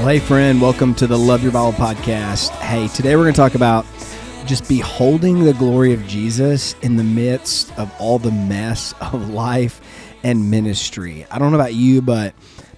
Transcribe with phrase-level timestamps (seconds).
[0.00, 2.48] Well, hey, friend, welcome to the Love Your Bible podcast.
[2.52, 3.84] Hey, today we're going to talk about
[4.46, 9.82] just beholding the glory of Jesus in the midst of all the mess of life
[10.22, 11.26] and ministry.
[11.30, 12.32] I don't know about you, but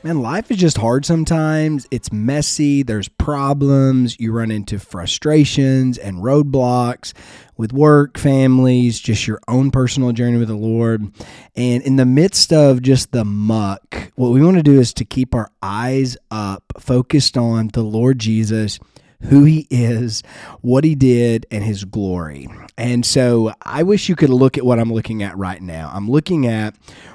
[0.05, 1.87] man, life is just hard sometimes.
[1.91, 7.13] It's messy, there's problems, you run into frustrations and roadblocks
[7.57, 11.13] with work, families, just your own personal journey with the Lord.
[11.55, 15.05] And in the midst of just the muck, what we want to do is to
[15.05, 18.81] keep our eyes up, focused on the Lord Jesus
[19.25, 20.23] who he is,
[20.61, 22.49] what he did, and his glory.
[22.77, 25.91] And so I wish you could look at what I'm looking at right now.
[25.93, 26.75] I'm looking at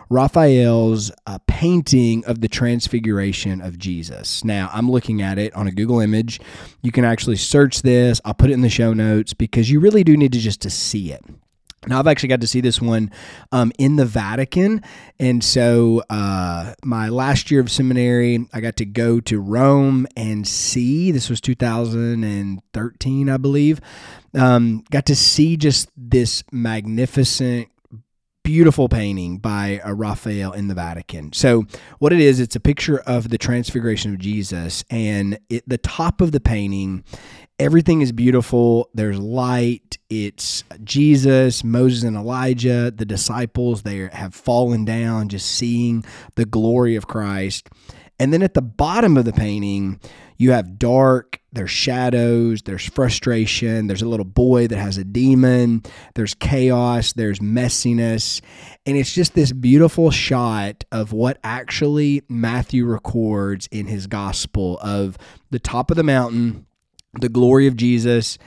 [0.09, 4.43] Raphael's uh, painting of the transfiguration of Jesus.
[4.43, 6.39] Now, I'm looking at it on a Google image.
[6.81, 8.21] You can actually search this.
[8.23, 10.69] I'll put it in the show notes because you really do need to just to
[10.69, 11.23] see it.
[11.85, 13.11] Now I've actually got to see this one
[13.51, 14.81] um, in the Vatican,
[15.19, 20.47] and so uh, my last year of seminary, I got to go to Rome and
[20.47, 21.11] see.
[21.11, 23.79] This was 2013, I believe.
[24.33, 27.69] Um, got to see just this magnificent
[28.47, 31.33] beautiful painting by Raphael in the Vatican.
[31.33, 31.65] So,
[31.99, 36.21] what it is, it's a picture of the transfiguration of Jesus, and it, the top
[36.21, 37.03] of the painting
[37.59, 38.89] everything is beautiful.
[38.93, 39.97] There's light.
[40.09, 43.81] It's Jesus, Moses, and Elijah, the disciples.
[43.81, 47.69] They have fallen down, just seeing the glory of Christ.
[48.19, 49.99] And then at the bottom of the painting,
[50.37, 55.81] you have dark, there's shadows, there's frustration, there's a little boy that has a demon,
[56.13, 58.41] there's chaos, there's messiness.
[58.85, 65.17] And it's just this beautiful shot of what actually Matthew records in his gospel of
[65.49, 66.66] the top of the mountain
[67.21, 68.37] the glory of Jesus,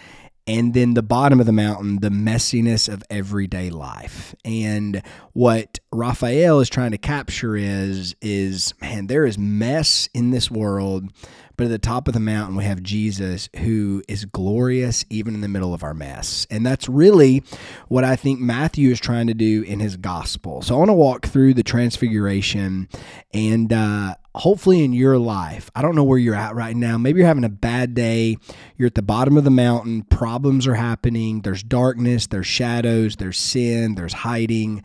[0.47, 4.35] and then the bottom of the mountain, the messiness of everyday life.
[4.45, 10.51] And what Raphael is trying to capture is is man, there is mess in this
[10.51, 11.13] world,
[11.61, 15.43] but at the top of the mountain we have Jesus who is glorious even in
[15.43, 16.47] the middle of our mess.
[16.51, 17.43] And that's really
[17.89, 20.63] what I think Matthew is trying to do in his gospel.
[20.63, 22.89] So I want to walk through the transfiguration
[23.35, 26.97] and uh, hopefully in your life, I don't know where you're at right now.
[26.97, 28.39] Maybe you're having a bad day.
[28.79, 30.05] You're at the bottom of the mountain.
[30.05, 31.43] Problems are happening.
[31.43, 34.83] There's darkness, there's shadows, there's sin, there's hiding.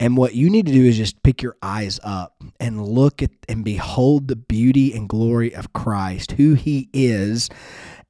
[0.00, 3.30] And what you need to do is just pick your eyes up and look at
[3.48, 7.50] and behold the beauty and glory of Christ, who he is.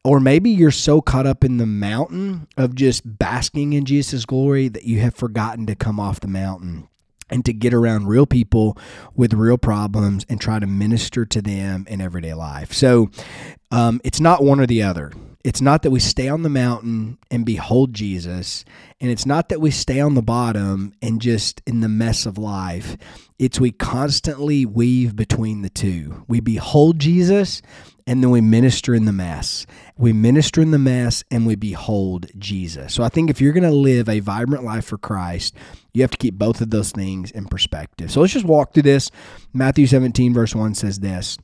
[0.04, 4.68] Or maybe you're so caught up in the mountain of just basking in Jesus' glory
[4.68, 6.88] that you have forgotten to come off the mountain
[7.30, 8.76] and to get around real people
[9.14, 12.72] with real problems and try to minister to them in everyday life.
[12.72, 13.10] So
[13.70, 15.12] um, it's not one or the other.
[15.42, 18.64] It's not that we stay on the mountain and behold Jesus,
[19.00, 22.36] and it's not that we stay on the bottom and just in the mess of
[22.36, 22.98] life.
[23.38, 26.26] It's we constantly weave between the two.
[26.28, 27.62] We behold Jesus
[28.06, 29.66] and then we minister in the mess.
[29.96, 32.94] We minister in the mess and we behold Jesus.
[32.94, 35.54] So I think if you're going to live a vibrant life for Christ,
[35.92, 38.10] you have to keep both of those things in perspective.
[38.10, 39.10] So let's just walk through this.
[39.52, 41.38] Matthew 17, verse 1 says this.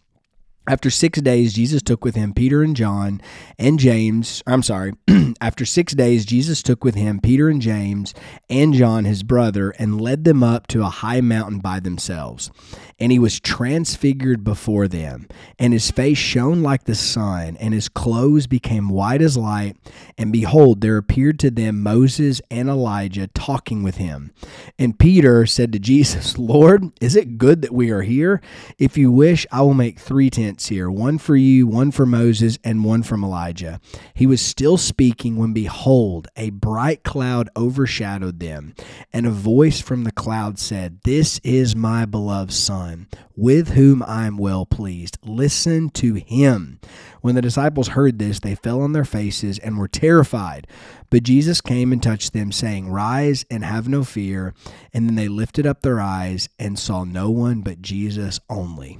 [0.69, 3.21] After six days, Jesus took with him Peter and John
[3.59, 4.43] and James.
[4.47, 4.95] I'm sorry.
[5.41, 8.15] After six days, Jesus took with him Peter and James
[8.51, 12.51] and John, his brother, and led them up to a high mountain by themselves
[12.99, 15.29] and he was transfigured before them,
[15.59, 19.77] and his face shone like the sun, and his clothes became white as light.
[20.17, 24.33] And behold, there appeared to them Moses and Elijah talking with him.
[24.79, 28.41] And Peter said to Jesus, Lord, is it good that we are here?
[28.79, 32.59] If you wish, I will make three tents here one for you, one for Moses,
[32.65, 33.79] and one from Elijah.
[34.15, 38.75] He was still speaking when, behold, a bright cloud overshadowed them,
[39.13, 44.03] and a voice from the cloud said, This is my beloved Son Son, with whom
[44.03, 45.19] I am well pleased.
[45.23, 46.79] Listen to him.
[47.21, 50.67] When the disciples heard this, they fell on their faces and were terrified.
[51.11, 54.55] But Jesus came and touched them, saying, Rise and have no fear.
[54.93, 58.99] And then they lifted up their eyes and saw no one but Jesus only.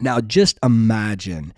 [0.00, 1.52] Now, just imagine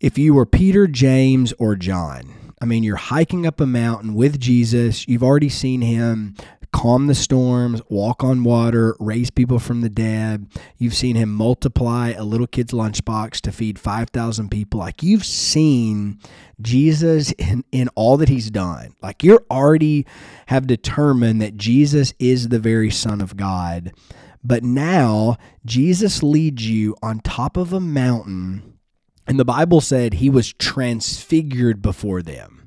[0.00, 2.34] if you were Peter, James, or John.
[2.62, 5.08] I mean, you're hiking up a mountain with Jesus.
[5.08, 6.34] You've already seen him
[6.72, 10.46] calm the storms, walk on water, raise people from the dead.
[10.78, 14.80] You've seen him multiply a little kid's lunchbox to feed 5,000 people.
[14.80, 16.18] Like you've seen
[16.60, 18.94] Jesus in, in all that he's done.
[19.02, 20.06] Like you're already
[20.46, 23.92] have determined that Jesus is the very Son of God.
[24.42, 28.78] But now Jesus leads you on top of a mountain.
[29.26, 32.60] And the Bible said he was transfigured before them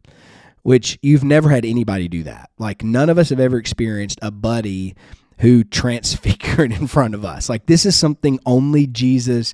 [0.64, 2.50] which you've never had anybody do that.
[2.58, 4.96] Like none of us have ever experienced a buddy
[5.44, 7.50] who transfigured in front of us.
[7.50, 9.54] Like this is something only Jesus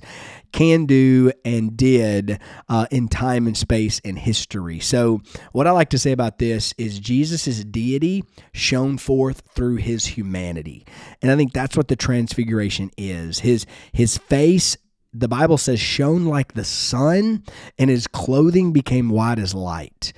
[0.52, 2.38] can do and did
[2.68, 4.78] uh, in time and space and history.
[4.78, 5.20] So,
[5.50, 10.86] what I like to say about this is Jesus' deity shown forth through his humanity.
[11.22, 13.40] And I think that's what the transfiguration is.
[13.40, 14.76] His his face
[15.12, 17.42] the Bible says shone like the sun
[17.80, 20.12] and his clothing became white as light.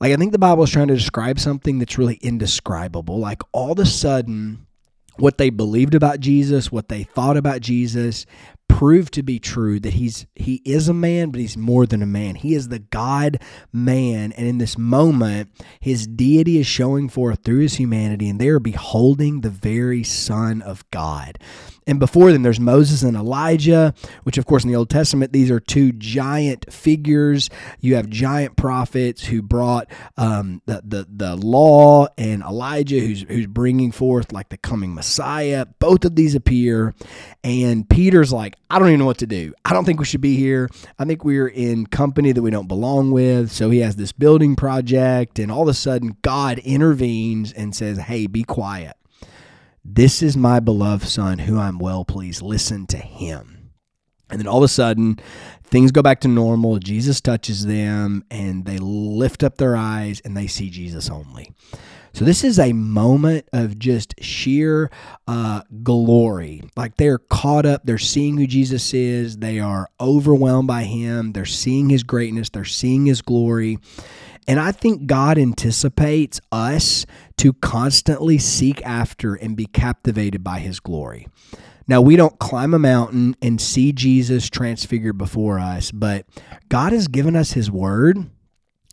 [0.00, 3.18] Like I think the Bible is trying to describe something that's really indescribable.
[3.18, 4.66] Like all of a sudden
[5.16, 8.26] what they believed about Jesus, what they thought about Jesus,
[8.74, 12.06] proved to be true that he's he is a man but he's more than a
[12.06, 13.38] man he is the god
[13.72, 15.48] man and in this moment
[15.78, 20.60] his deity is showing forth through his humanity and they are beholding the very son
[20.60, 21.38] of god
[21.86, 25.50] and before them, there's Moses and Elijah, which, of course, in the Old Testament, these
[25.50, 27.50] are two giant figures.
[27.80, 33.46] You have giant prophets who brought um, the, the, the law, and Elijah, who's, who's
[33.46, 35.66] bringing forth like the coming Messiah.
[35.78, 36.94] Both of these appear.
[37.42, 39.54] And Peter's like, I don't even know what to do.
[39.64, 40.68] I don't think we should be here.
[40.98, 43.52] I think we're in company that we don't belong with.
[43.52, 47.98] So he has this building project, and all of a sudden, God intervenes and says,
[47.98, 48.96] Hey, be quiet.
[49.84, 52.40] This is my beloved son who I'm well pleased.
[52.40, 53.70] Listen to him.
[54.30, 55.18] And then all of a sudden,
[55.62, 56.78] things go back to normal.
[56.78, 61.52] Jesus touches them and they lift up their eyes and they see Jesus only.
[62.14, 64.88] So this is a moment of just sheer
[65.26, 66.62] uh, glory.
[66.76, 71.44] Like they're caught up, they're seeing who Jesus is, they are overwhelmed by him, they're
[71.44, 73.78] seeing his greatness, they're seeing his glory.
[74.46, 77.04] And I think God anticipates us
[77.38, 81.26] to constantly seek after and be captivated by his glory.
[81.88, 86.26] Now, we don't climb a mountain and see Jesus transfigured before us, but
[86.68, 88.30] God has given us his word.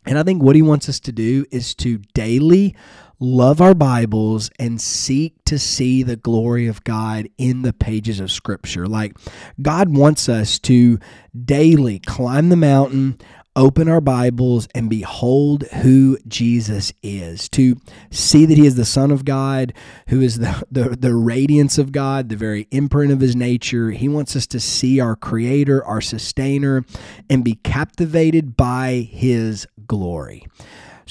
[0.04, 2.74] And I think what he wants us to do is to daily
[3.22, 8.32] love our Bibles and seek to see the glory of God in the pages of
[8.32, 8.86] Scripture.
[8.86, 9.16] Like,
[9.60, 10.98] God wants us to
[11.44, 13.18] daily climb the mountain,
[13.54, 17.76] open our Bibles and behold who Jesus is, to
[18.10, 19.72] see that he is the Son of God,
[20.08, 23.92] who is the, the, the radiance of God, the very imprint of his nature.
[23.92, 26.84] He wants us to see our Creator, our Sustainer,
[27.30, 30.44] and be captivated by his glory.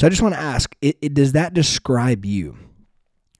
[0.01, 2.57] So I just want to ask it, it, does that describe you?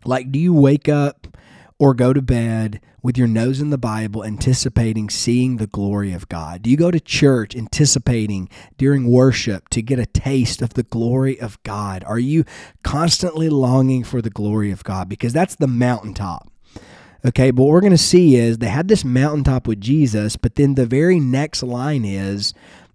[0.06, 1.36] Like, do you wake up
[1.80, 6.30] or go to bed with your nose in the Bible, anticipating seeing the glory of
[6.30, 6.62] God?
[6.62, 8.48] Do you go to church anticipating
[8.78, 12.04] during worship to get a taste of the glory of God?
[12.04, 12.46] Are you
[12.84, 15.10] constantly longing for the glory of God?
[15.10, 16.48] Because that's the mountaintop.
[17.26, 20.58] Okay, but what we're going to see is they had this mountaintop with Jesus, but
[20.58, 22.54] then the very next line is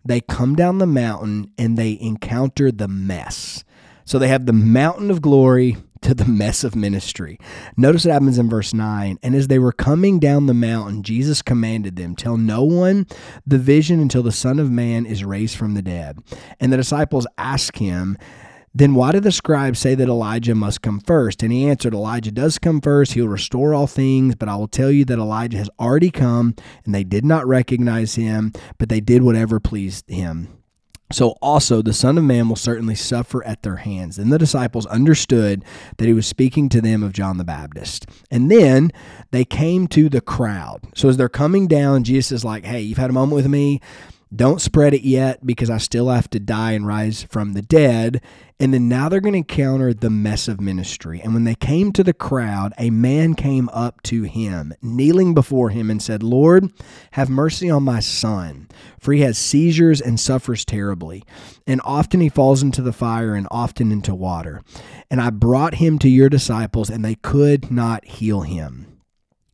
[0.08, 3.64] they come down the mountain and they encounter the mess.
[4.04, 7.38] So they have the mountain of glory to the mess of ministry.
[7.76, 9.18] Notice what happens in verse 9.
[9.22, 13.06] And as they were coming down the mountain, Jesus commanded them, Tell no one
[13.46, 16.18] the vision until the Son of Man is raised from the dead.
[16.60, 18.16] And the disciples ask him,
[18.76, 21.42] then why did the scribes say that Elijah must come first?
[21.42, 23.14] And he answered, Elijah does come first.
[23.14, 24.34] He'll restore all things.
[24.34, 28.16] But I will tell you that Elijah has already come, and they did not recognize
[28.16, 30.62] him, but they did whatever pleased him.
[31.10, 34.18] So also the Son of Man will certainly suffer at their hands.
[34.18, 35.64] And the disciples understood
[35.96, 38.06] that he was speaking to them of John the Baptist.
[38.30, 38.90] And then
[39.30, 40.82] they came to the crowd.
[40.94, 43.80] So as they're coming down, Jesus is like, Hey, you've had a moment with me.
[44.34, 48.20] Don't spread it yet because I still have to die and rise from the dead.
[48.58, 51.20] And then now they're going to encounter the mess of ministry.
[51.20, 55.70] And when they came to the crowd, a man came up to him, kneeling before
[55.70, 56.72] him, and said, Lord,
[57.12, 58.68] have mercy on my son,
[58.98, 61.22] for he has seizures and suffers terribly.
[61.66, 64.62] And often he falls into the fire and often into water.
[65.08, 68.95] And I brought him to your disciples, and they could not heal him.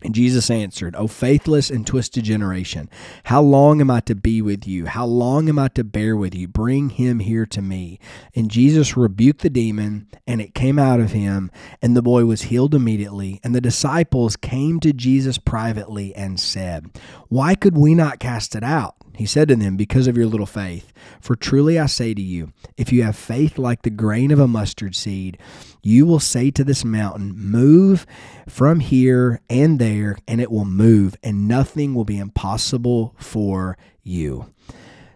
[0.02, 2.90] And Jesus answered, O faithless and twisted generation,
[3.24, 4.86] how long am I to be with you?
[4.86, 6.48] How long am I to bear with you?
[6.48, 7.98] Bring him here to me.
[8.34, 12.42] And Jesus rebuked the demon, and it came out of him, and the boy was
[12.42, 13.40] healed immediately.
[13.44, 16.90] And the disciples came to Jesus privately and said,
[17.28, 18.96] Why could we not cast it out?
[19.14, 20.92] He said to them, Because of your little faith.
[21.20, 24.48] For truly I say to you, if you have faith like the grain of a
[24.48, 25.38] mustard seed,
[25.82, 28.06] you will say to this mountain, Move
[28.48, 34.52] from here and there, and it will move, and nothing will be impossible for you.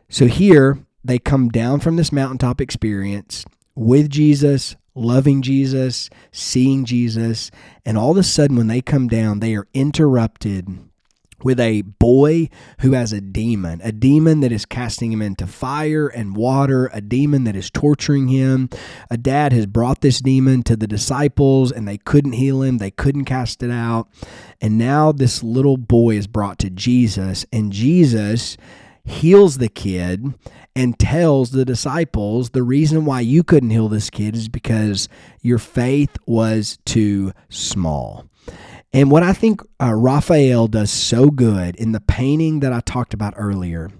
[0.09, 3.45] So here they come down from this mountaintop experience
[3.75, 7.51] with Jesus, loving Jesus, seeing Jesus,
[7.85, 10.79] and all of a sudden when they come down, they are interrupted
[11.43, 12.49] with a boy
[12.81, 17.01] who has a demon, a demon that is casting him into fire and water, a
[17.01, 18.69] demon that is torturing him.
[19.11, 22.91] A dad has brought this demon to the disciples and they couldn't heal him, they
[22.91, 24.09] couldn't cast it out.
[24.61, 28.57] And now this little boy is brought to Jesus, and Jesus
[29.05, 30.35] heals the kid
[30.75, 35.09] and tells the disciples the reason why you couldn't heal this kid is because
[35.41, 38.27] your faith was too small.
[38.97, 43.13] And what I think uh, Raphael does so good in the painting that I talked
[43.13, 43.91] about earlier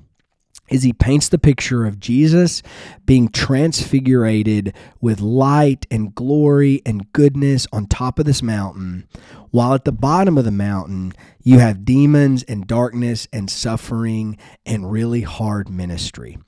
[0.71, 2.63] is he paints the picture of Jesus
[3.05, 4.73] being transfigurated
[5.03, 9.07] with light and glory and goodness on top of this mountain,
[9.51, 11.13] while at the bottom of the mountain,
[11.43, 16.39] you have demons and darkness and suffering and really hard ministry.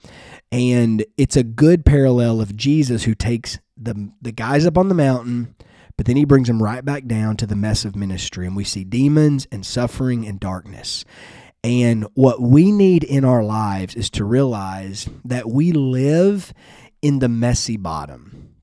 [0.50, 4.95] And it's a good parallel of Jesus who takes the, the guys up on the
[4.95, 5.55] mountain
[5.99, 8.62] but then he brings them right back down to the mess of ministry, and we
[8.62, 11.05] see demons and suffering and darkness.
[11.64, 16.55] And what we need in our lives is to realize that we live
[17.02, 18.55] in the messy bottom.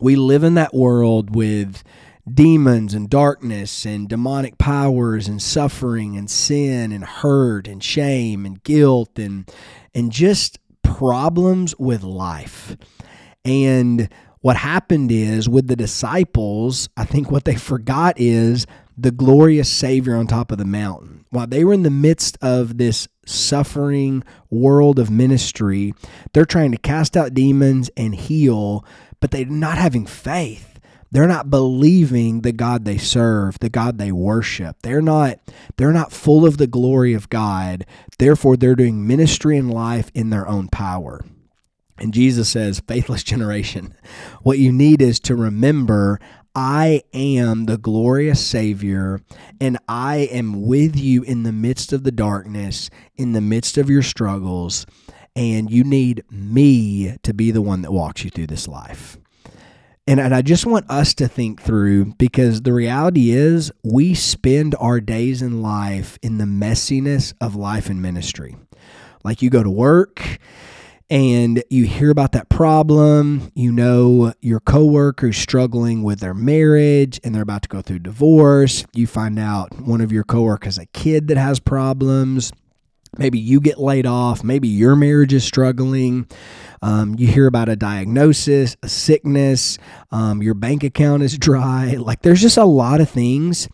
[0.00, 1.84] We live in that world with
[2.32, 8.62] demons and darkness and demonic powers and suffering and sin and hurt and shame and
[8.62, 9.50] guilt and
[9.94, 12.76] and just problems with life.
[13.44, 14.08] And
[14.40, 18.66] what happened is with the disciples, I think what they forgot is
[18.96, 21.24] the glorious Savior on top of the mountain.
[21.30, 25.94] While they were in the midst of this suffering world of ministry,
[26.32, 28.84] they're trying to cast out demons and heal,
[29.20, 30.66] but they're not having faith.
[31.12, 34.76] They're not believing the God they serve, the God they worship.
[34.82, 35.40] They're not
[35.76, 37.84] they're not full of the glory of God.
[38.18, 41.24] Therefore, they're doing ministry and life in their own power.
[42.00, 43.94] And Jesus says, faithless generation,
[44.42, 46.18] what you need is to remember
[46.54, 49.20] I am the glorious Savior,
[49.60, 53.88] and I am with you in the midst of the darkness, in the midst of
[53.88, 54.84] your struggles,
[55.36, 59.16] and you need me to be the one that walks you through this life.
[60.08, 64.74] And, and I just want us to think through because the reality is we spend
[64.80, 68.56] our days in life in the messiness of life and ministry.
[69.22, 70.40] Like you go to work
[71.10, 77.20] and you hear about that problem, you know your coworker is struggling with their marriage
[77.24, 78.84] and they're about to go through divorce.
[78.94, 82.52] You find out one of your coworkers a kid that has problems.
[83.18, 84.44] Maybe you get laid off.
[84.44, 86.28] Maybe your marriage is struggling.
[86.80, 89.78] Um, you hear about a diagnosis, a sickness,
[90.12, 91.96] um, your bank account is dry.
[91.98, 93.68] Like there's just a lot of things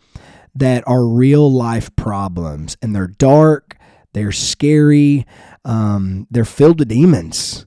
[0.55, 3.77] that are real life problems and they're dark,
[4.13, 5.27] they're scary,
[5.67, 7.65] um, they're filled with demons.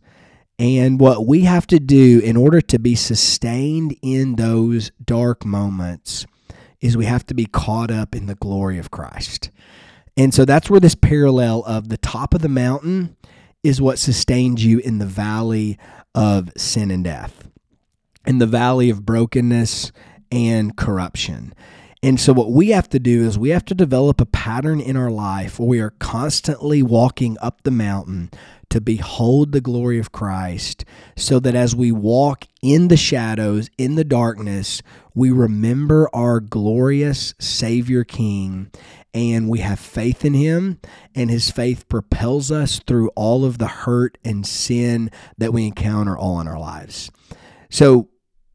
[0.59, 6.26] And what we have to do in order to be sustained in those dark moments
[6.80, 9.50] is we have to be caught up in the glory of Christ.
[10.16, 13.16] And so that's where this parallel of the top of the mountain
[13.62, 15.78] is what sustains you in the valley
[16.14, 17.49] of sin and death,
[18.26, 19.92] in the valley of brokenness
[20.33, 21.54] and corruption.
[22.02, 24.97] And so, what we have to do is we have to develop a pattern in
[24.97, 28.30] our life where we are constantly walking up the mountain
[28.71, 30.85] to behold the glory of Christ,
[31.16, 34.80] so that as we walk in the shadows, in the darkness,
[35.14, 38.71] we remember our glorious Savior King
[39.12, 40.78] and we have faith in him,
[41.14, 46.16] and his faith propels us through all of the hurt and sin that we encounter
[46.16, 47.11] all in our lives.
[47.69, 48.09] So,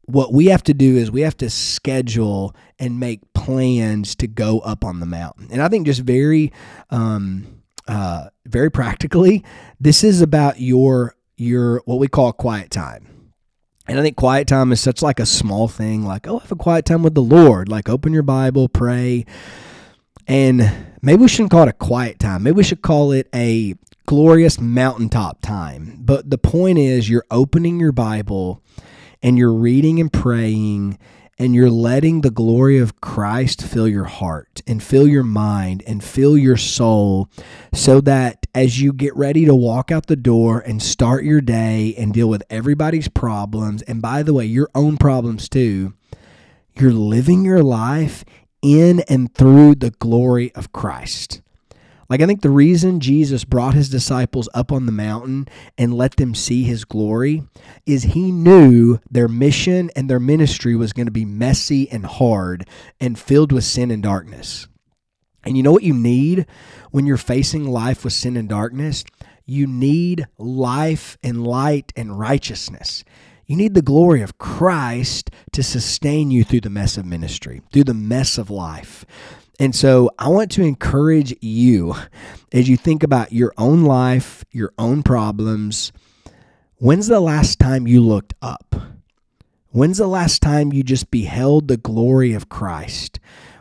[0.06, 4.60] what we have to do is we have to schedule and make plans to go
[4.60, 5.48] up on the mountain.
[5.50, 6.52] And I think just very,
[6.90, 9.44] um, uh, very practically,
[9.80, 13.32] this is about your your what we call quiet time.
[13.88, 16.56] And I think quiet time is such like a small thing, like oh, have a
[16.56, 19.26] quiet time with the Lord, like open your Bible, pray,
[20.26, 20.70] and
[21.02, 22.42] maybe we shouldn't call it a quiet time.
[22.42, 23.74] Maybe we should call it a
[24.06, 25.98] glorious mountaintop time.
[26.00, 28.62] But the point is, you're opening your Bible
[29.22, 30.98] and you're reading and praying
[31.38, 36.02] and you're letting the glory of Christ fill your heart and fill your mind and
[36.02, 37.28] fill your soul
[37.74, 41.94] so that as you get ready to walk out the door and start your day
[41.98, 45.92] and deal with everybody's problems, and by the way, your own problems too,
[46.78, 48.24] you're living your life
[48.62, 51.42] in and through the glory of Christ.
[52.08, 56.16] Like, I think the reason Jesus brought his disciples up on the mountain and let
[56.16, 57.42] them see his glory
[57.84, 62.68] is he knew their mission and their ministry was going to be messy and hard
[63.00, 64.68] and filled with sin and darkness.
[65.44, 66.46] And you know what you need
[66.90, 69.04] when you're facing life with sin and darkness?
[69.44, 73.04] You need life and light and righteousness.
[73.46, 77.84] You need the glory of Christ to sustain you through the mess of ministry, through
[77.84, 79.04] the mess of life.
[79.58, 81.94] And so I want to encourage you
[82.52, 85.92] as you think about your own life, your own problems.
[86.76, 88.74] When's the last time you looked up?
[89.70, 93.18] When's the last time you just beheld the glory of Christ?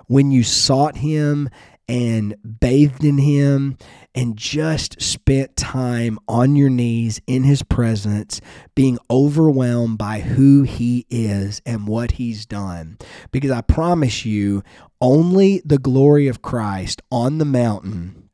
[0.08, 1.50] When you sought Him
[1.88, 3.78] and bathed in Him
[4.14, 8.42] and just spent time on your knees in His presence,
[8.74, 12.98] being overwhelmed by who He is and what He's done.
[13.32, 14.64] Because I promise you,
[15.02, 18.30] only the glory of Christ on the mountain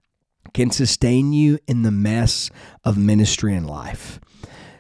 [0.54, 2.50] can sustain you in the mess
[2.84, 4.20] of ministry and life.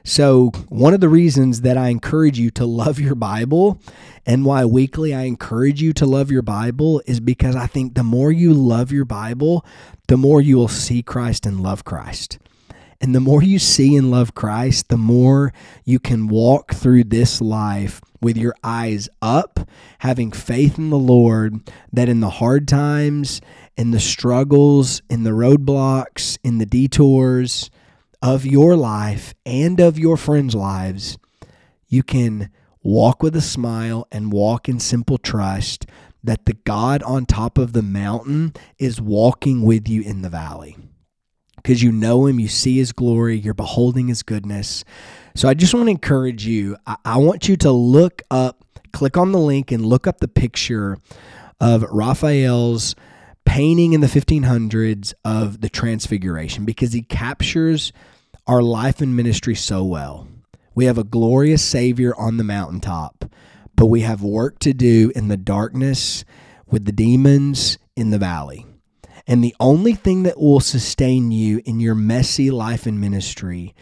[0.04, 3.80] So, one of the reasons that I encourage you to love your Bible
[4.26, 8.04] and why weekly I encourage you to love your Bible is because I think the
[8.04, 9.66] more you love your Bible,
[10.08, 12.40] the more you will see Christ and love Christ.
[13.00, 15.54] And the more you see and love Christ, the more
[15.86, 19.60] you can walk through this life with your eyes up,
[20.00, 21.60] having faith in the Lord
[21.92, 23.42] that in the hard times,
[23.76, 27.72] in the struggles, in the roadblocks, in the detours,
[28.22, 31.18] of your life and of your friends' lives,
[31.88, 32.50] you can
[32.84, 35.86] walk with a smile and walk in simple trust
[36.24, 40.78] that the God on top of the mountain is walking with you in the valley.
[41.56, 44.84] Because you know him, you see his glory, you're beholding his goodness.
[45.36, 46.76] So I just want to encourage you.
[46.88, 50.28] I, I want you to look up, click on the link, and look up the
[50.28, 50.98] picture
[51.60, 52.96] of Raphael's
[53.46, 57.92] painting in the 1500s of the Transfiguration because he captures
[58.48, 60.28] our life and ministry so well.
[60.74, 63.26] We have a glorious Savior on the mountaintop,
[63.76, 66.24] but we have work to do in the darkness
[66.66, 68.66] with the demons in the valley.
[69.28, 73.76] And the only thing that will sustain you in your messy life and ministry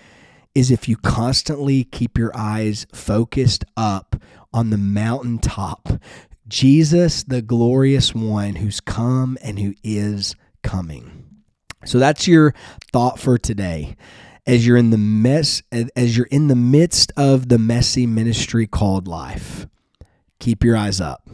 [0.55, 4.15] is if you constantly keep your eyes focused up
[4.51, 6.01] on the mountaintop.
[6.49, 11.43] Jesus, the glorious one who's come and who is coming.
[11.85, 12.53] So that's your
[12.91, 13.95] thought for today
[14.45, 19.07] as you're in the mess as you're in the midst of the messy ministry called
[19.07, 19.67] life.
[20.39, 21.29] Keep your eyes up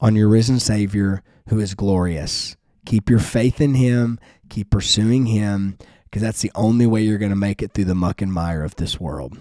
[0.00, 2.56] on your risen Savior who is glorious.
[2.84, 7.30] Keep your faith in him, keep pursuing him because that's the only way you're going
[7.30, 9.36] to make it through the muck and mire of this world.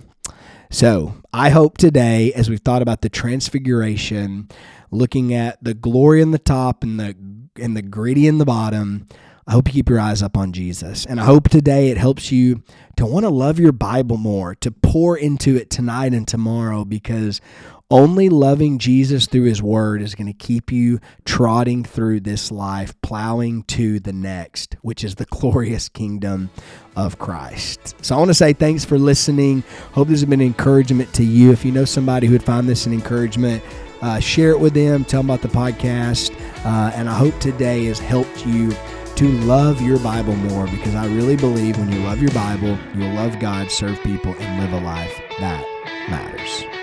[0.69, 4.49] So, I hope today as we've thought about the transfiguration,
[4.91, 7.15] looking at the glory in the top and the
[7.59, 9.07] and the gritty in the bottom,
[9.47, 11.05] I hope you keep your eyes up on Jesus.
[11.05, 12.61] And I hope today it helps you
[12.97, 17.39] to want to love your Bible more, to pour into it tonight and tomorrow, because
[17.89, 22.93] only loving Jesus through his word is going to keep you trotting through this life,
[23.01, 26.49] plowing to the next, which is the glorious kingdom
[26.95, 27.95] of Christ.
[28.01, 29.63] So I want to say thanks for listening.
[29.93, 31.51] Hope this has been an encouragement to you.
[31.51, 33.63] If you know somebody who would find this an encouragement,
[34.01, 36.35] uh, share it with them, tell them about the podcast.
[36.65, 38.71] Uh, and I hope today has helped you
[39.15, 43.13] to love your Bible more because I really believe when you love your Bible, you'll
[43.13, 45.63] love God, serve people, and live a life that
[46.09, 46.76] matters.